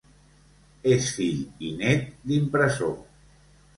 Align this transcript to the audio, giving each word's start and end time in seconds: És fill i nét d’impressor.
És 0.95 1.09
fill 1.19 1.37
i 1.69 1.75
nét 1.81 2.09
d’impressor. 2.33 2.97